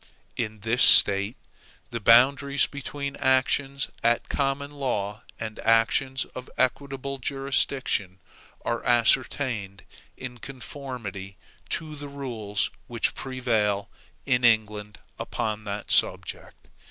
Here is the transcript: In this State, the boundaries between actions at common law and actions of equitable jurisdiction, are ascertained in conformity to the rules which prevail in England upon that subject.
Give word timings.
In 0.35 0.61
this 0.61 0.81
State, 0.81 1.37
the 1.91 1.99
boundaries 1.99 2.65
between 2.65 3.15
actions 3.17 3.87
at 4.03 4.29
common 4.29 4.71
law 4.71 5.21
and 5.39 5.59
actions 5.59 6.25
of 6.33 6.49
equitable 6.57 7.19
jurisdiction, 7.19 8.17
are 8.65 8.83
ascertained 8.83 9.83
in 10.17 10.39
conformity 10.39 11.37
to 11.69 11.95
the 11.95 12.09
rules 12.09 12.71
which 12.87 13.13
prevail 13.13 13.91
in 14.25 14.43
England 14.43 14.97
upon 15.19 15.65
that 15.65 15.91
subject. 15.91 16.67